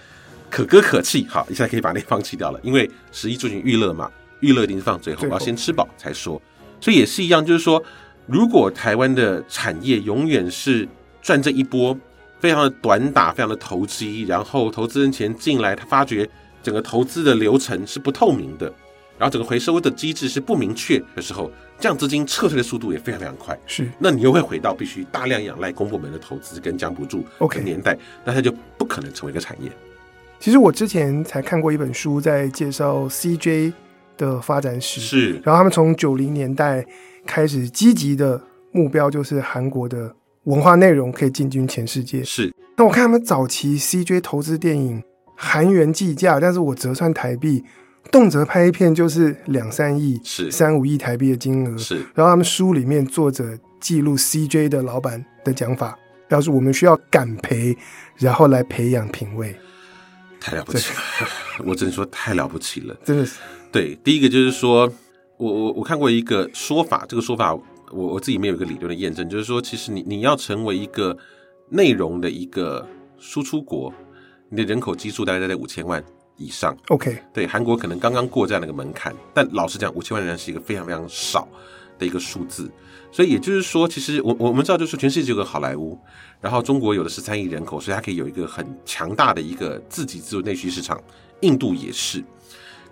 [0.49, 1.27] 可歌可泣。
[1.27, 6.41] 好，一下可以把那放弃掉了，因为十一住行娱乐嘛，娱乐一定是放，最后我要先吃饱才说。
[6.79, 7.83] 所以也是一样，就是说，
[8.25, 10.87] 如果台湾的产业永远是
[11.21, 11.97] 赚这一波，
[12.39, 16.29] 非常的短打，非常的投机，然后投资人钱进来，他发觉。”
[16.63, 18.73] 整个投资的流程是不透明的，
[19.17, 21.49] 然后整个回收的机制是不明确的时候，
[21.79, 23.57] 这样资金撤退的速度也非常非常快。
[23.65, 29.71] 是，那你又会回到必须大量仰赖公部门的投资跟奖补助的年代.那它就不可能成为一个产业。
[30.39, 33.73] 其实我之前才看过一本书，在介绍 CJ
[34.17, 36.85] 的发展史，是，然后他们从九零年代
[37.25, 42.23] 开始积极的目标就是韩国的文化内容可以进军全世界。
[42.23, 45.01] 是，那我看他们早期 CJ 投资电影。
[45.35, 47.61] 韩元计价，但是我折算台币，
[48.11, 51.77] 动辄拍一片就是两三亿，是三五亿台币的金额。
[51.77, 57.75] 是，然后他们书里面作者记录 CJ 的老板的讲法，表示我们需要敢赔，
[58.17, 59.55] 然后来培养品味。
[60.39, 61.27] 太了不起了，
[61.65, 63.39] 我只能说太了不起了，真的是。
[63.71, 64.91] 对，第一个就是说
[65.37, 71.17] 我我我看过一个说法，这个说法我我自己没有一个理论的验证，就是说其实你你要成为一个
[71.69, 72.87] 内容的一个
[73.17, 73.91] 输出国。
[74.49, 76.03] 你的人口基数大概在在五千万
[76.43, 76.75] 以上。
[76.89, 81.47] OK，对，韩国可能刚刚过这样的一个门槛，但老实讲，五千万人是一个非常非常少
[81.97, 82.69] 的一个数字。
[83.11, 85.97] 所以也就是说，其实我我们知道，就是全世界有个好莱坞，
[86.41, 90.99] 然后中国有的十三亿人口，所以它可以有一个很强大的一个自给自足内需市场。
[91.41, 92.23] 印度也是，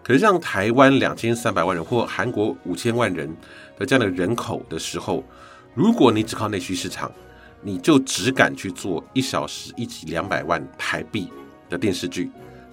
[0.04, 3.28] 可是像台湾两千三百万人或韩国五千万人
[3.80, 5.24] 的这样的人口的时候，
[5.74, 7.12] 如果你只靠内需市场，
[7.64, 11.30] 你就只敢去做一小时一集两百万台币
[11.70, 12.30] 的电视剧，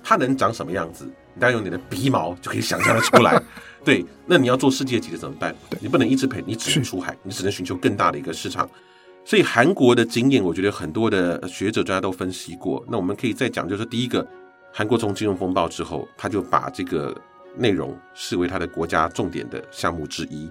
[0.09, 1.05] 它能长什么样子？
[1.35, 3.39] 你大概用你的鼻毛就可以想象得出来。
[3.85, 5.55] 对，那你要做世界级的怎么办？
[5.81, 8.67] 你不能一直赔，你只能出海，你只能寻求更大的一个市场。
[9.23, 12.83] 所以韩国的经验，我觉得很多的学者专家都分析过。
[12.89, 14.27] 那我们可以再讲，就是第一个，
[14.73, 17.15] 韩国从金融风暴之后，他就把这个
[17.55, 20.51] 内容视为他的国家重点的项目之一，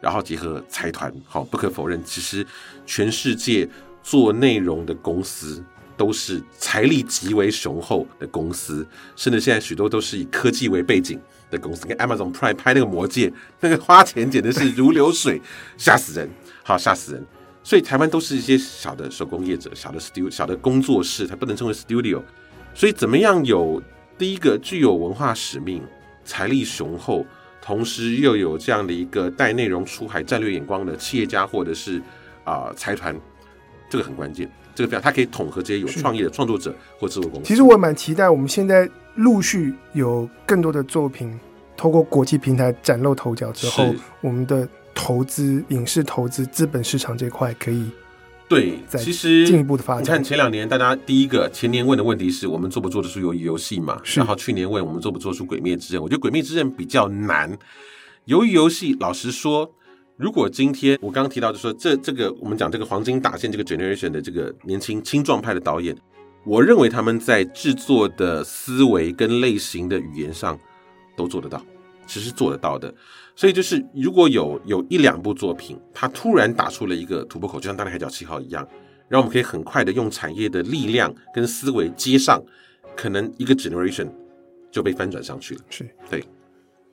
[0.00, 2.46] 然后结合财团，好，不可否认，其实
[2.86, 3.68] 全世界
[4.00, 5.60] 做内容的公司。
[5.96, 11.86] 都是财力极为雄厚的公司，甚至现在许多都是以科技为背景的公司。
[11.86, 15.40] 跟 Amazon Prime 拍那个魔戒，那个花钱简直是如流水，
[15.76, 16.28] 吓死人，
[16.62, 17.24] 好吓死人。
[17.64, 22.20] 所以台湾都是一些小的手工业者、小的 studio、小的工作室，它不能称为 studio。
[22.74, 23.80] 所以怎么样有
[24.18, 25.82] 第一个具有文化使命、
[26.24, 27.24] 财力雄厚，
[27.60, 32.02] 同时又有这样的一个带内容出海战略眼光的企业家，或者是
[32.42, 33.14] 啊财团，
[33.88, 34.50] 这个很关键。
[34.74, 37.46] 这个表，它可以统合这些有创意的创作者或制作公司。
[37.46, 41.38] 其实我蛮期待，我们现在陆续有更多的作品
[41.76, 47.90] 透过国际平台崭露头角之后，我们的投资、影视投资、资本市场这块可以
[48.48, 50.02] 对，其实进一步的发展。
[50.02, 54.00] 你看前两年，大家第一个前年问的问题是我们做不做得出鱿鱼游戏嘛？
[54.14, 57.58] 然后去年问我们做不做出鬼灭之刃，我觉得鬼灭之刃比较难。
[58.26, 59.70] 鱿鱼游戏，老实说。
[60.22, 65.96] 如果今天我刚刚提到，就说这这个我们讲这个黄金打线这个 generation 的这个年轻青壮派的导演，
[66.44, 70.56] 我认为他们在制作的思维跟类型的语言上
[71.16, 71.60] 都做得到，
[72.06, 72.94] 其实做得到的。
[73.34, 78.64] 所以就是如果有有一两部作品，它突然打出了一个突破口，就像《大内海角七号》一样，
[79.08, 82.40] 然后我们可以很快的用产业的力量跟思维接上，
[82.94, 84.08] 可能一个 generation
[84.70, 85.60] 就被翻转上去了。
[85.68, 86.20] 是对。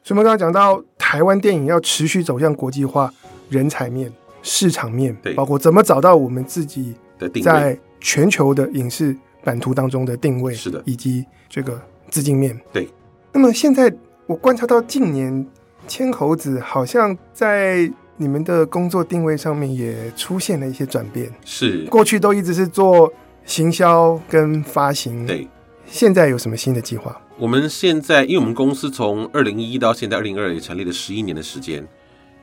[0.01, 3.11] 所以我们刚刚讲到台湾电影要持续走向国际化，
[3.49, 12.55] 人才面、市场面，包括怎么找到我们自己的定位，在全球的影视版图当中的定位，是的，以及这个资金面。
[12.71, 12.87] 对。
[13.31, 13.91] 那么现在
[14.27, 15.43] 我观察到近年
[15.87, 21.27] 千猴子好像在你们的工作定位上面也出现了一些转变。
[21.43, 21.87] 是。
[21.87, 23.11] 过去都一直是做
[23.45, 25.25] 行销跟发行。
[25.25, 25.47] 对。
[25.87, 27.19] 现在有什么新的计划？
[27.39, 31.87] 我们现在，因为我们公司从二零一一到现在二零二二也成立了十一年的时间，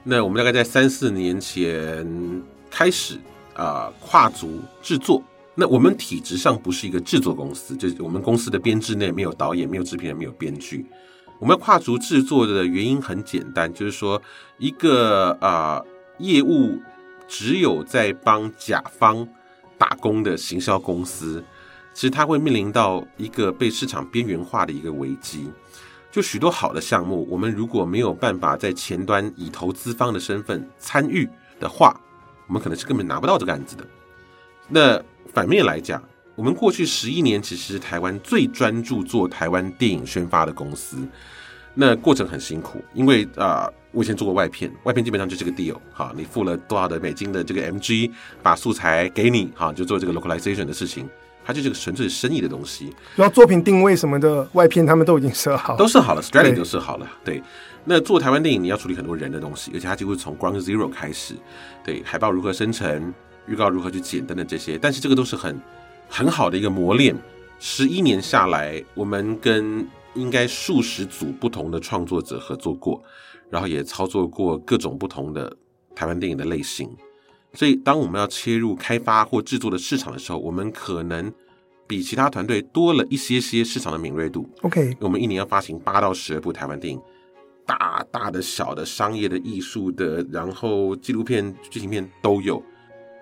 [0.03, 3.19] 那我们大概在三四年前开始
[3.53, 5.23] 啊、跨足制作。
[5.55, 10.87] 那我们体制上不是一个制作公司，就是我们公司的编制内没有导演、没有制片人、没有编剧。
[11.39, 14.21] 我们跨足制作的原因很简单，就是说
[14.57, 15.83] 一个啊、
[16.17, 16.81] 业务
[17.29, 19.29] 只有在帮甲方
[19.77, 21.45] 打工的行销公司。
[21.97, 25.51] 其实它会面临到一个被市场边缘化的一个危机，
[26.13, 31.27] 就许多好的项目，我们如果没有办法在前端以投资方的身份参与
[31.59, 31.99] 的话，
[32.49, 33.87] 我们可能是根本拿不到这个案子的。
[34.69, 36.03] 那反面来讲，
[36.35, 40.99] 我们过去十一年其实是台湾最专注做台湾电影宣发的公司，
[41.73, 48.11] 那过程很辛苦，因为啊、我以前做过外片，外片基本上就是个 deal，哈，你付了多少的美金的这个 MG，
[48.43, 51.09] 把素材给你，哈，就做这个 localization 的事情。
[51.47, 57.09] 它就是个纯粹生意的东西，然后作品定位什么的，外片他们都已经设好，都设好了，strategy 都设好了。
[57.25, 57.41] 对，
[57.85, 61.35] 那做台湾电影，你要处理很多人的东西，而且它几乎从 ground zero 开始，
[61.85, 63.15] 对，海报如何生成，
[63.47, 65.57] 预告如何去剪等等这些，但是这个都是很
[66.09, 67.17] 很好的一个磨练。
[67.61, 73.01] 十一年下来，我们跟应该数十组不同的创作者合作过，
[73.49, 75.57] 然后也操作过各种不同的
[75.95, 76.91] 台湾电影的类型。
[77.57, 81.33] 所以，当我们要切入开发或制作的市场的时候，我们可能
[81.87, 84.47] 比其他团队多了一些些市场的敏锐度。
[84.61, 87.01] OK，我们一年要发行八到十二部台湾电影，
[87.65, 92.63] 大大的、小的、商业的、艺术的，然后纪录片、剧情片都有。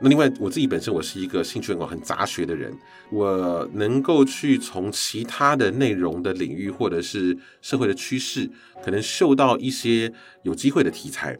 [0.00, 2.76] 那另外，我自己本身我是一个兴趣很广、很杂学的人，
[3.12, 8.50] 我能够去从其他的内容的领域或者是社会的趋势，
[8.84, 10.12] 可能嗅到一些
[10.42, 11.38] 有机会的题材，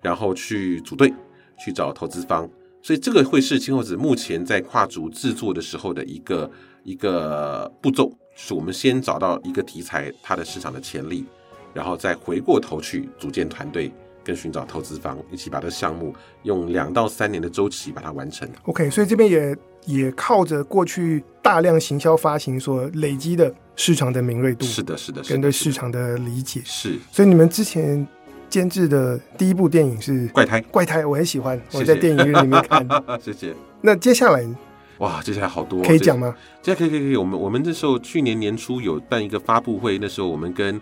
[0.00, 1.12] 然后去组队。
[1.58, 2.48] 去找投资方，
[2.82, 6.50] 所以这个会是青猴子目前在跨足制作的时候的一个
[6.84, 11.24] 一个步骤，是我们先找到一个题材它的市场的潜力，
[11.74, 13.90] 然后再回过头去组建团队，
[14.22, 18.48] 跟寻找投资方，一起把这个项目用两到三年的周期把它完成。
[18.64, 26.98] OK，所以这边也也靠着过去大量行销发行所累积的市场的敏锐度，是的，是的，跟对市场的理解是。
[27.10, 28.06] 所以你们之前。
[28.48, 32.86] 监制的第一部电影是《怪胎》，怪胎我很喜欢，我在电影院里面看。
[33.20, 33.54] 谢谢。
[33.80, 34.46] 那接下来，
[34.98, 36.34] 哇，接下来好多可以讲吗？
[36.62, 37.16] 接下来可以可以可以。
[37.16, 40.80] 我们我们那时候去年年初有办一个发布会，那时候我们跟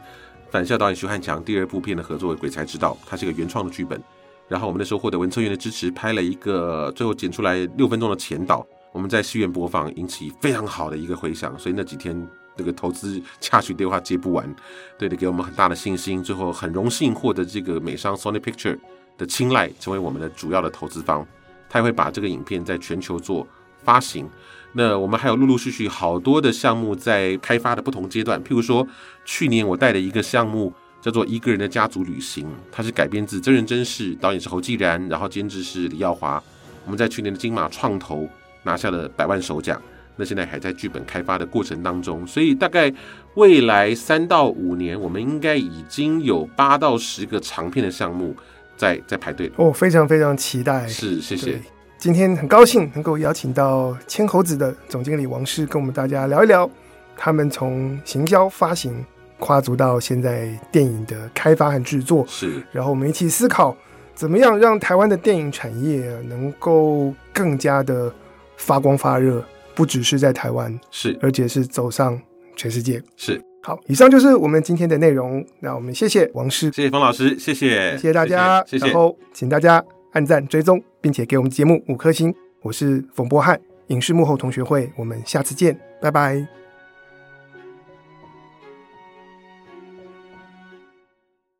[0.50, 4.00] 反校导演徐汉强第二部片的合作《鬼才之道》，它是一个原创的剧本。
[4.48, 11.58] 然后我们那时候获得文策院的支持，拍了一个最后剪出来六分钟的前导，我们在戏院播放，引起非常好的一个回响。
[11.58, 12.14] 所以那几天。
[12.56, 14.54] 这个投资洽询电话接不完，
[14.98, 16.22] 对的，给我们很大的信心。
[16.22, 18.78] 最后很荣幸获得这个美商 Sony Picture
[19.18, 21.26] 的青睐，成为我们的主要的投资方。
[21.68, 23.46] 他也会把这个影片在全球做
[23.82, 24.28] 发行。
[24.72, 28.42] 那我们还有陆陆续续好多的项目在开发的不同阶段。
[28.42, 28.86] 譬如说，
[29.24, 36.42] 去年我带的一个项目叫做《一个人的家族旅行》，它是改编自真人真事，导演是侯继然，然后监制是李耀华。
[36.84, 38.28] 我们在去年的金马创投
[38.62, 39.80] 拿下了百万首奖。
[40.16, 42.92] 那现在还在剧本开发的过程当中，所以大概
[43.34, 48.34] 未来三到五年，我们应该已经有八到十个长片的项目
[48.76, 50.86] 在在排队哦，非常非常期待。
[50.86, 51.60] 是，谢谢。
[51.98, 56.68] 今天很高兴能够邀请到千猴子的总经理王士，跟我们大家聊一聊
[57.16, 59.04] 他们从行销发行
[59.38, 62.24] 跨足到现在电影的开发和制作。
[62.28, 63.74] 是，然后我们一起思考
[64.14, 68.12] 怎么样让台湾的电影产业能够更加的
[68.56, 69.42] 发光发热。
[69.74, 72.20] 不只是在台湾，是，而且是走上
[72.56, 73.02] 全世界。
[73.16, 75.44] 是，好，以上就是我们今天的内容。
[75.60, 78.86] 那我们谢谢王师，谢谢冯老师，谢谢，谢谢大家，谢谢。
[78.86, 82.34] 然后请大家按赞、追踪，并且给我们节目五颗星。
[82.62, 86.63] 我是冯波翰，影视幕后同学会，我们下次见，拜拜。